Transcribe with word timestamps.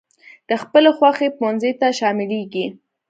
د 0.49 0.51
خپلې 0.61 0.89
خوښي 0.97 1.29
پونځي 1.39 1.71
ته 1.79 1.87
شاملېږي. 1.99 2.65